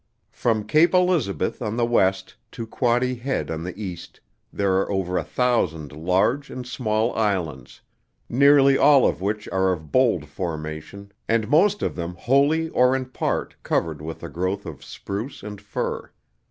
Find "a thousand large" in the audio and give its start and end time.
5.15-6.49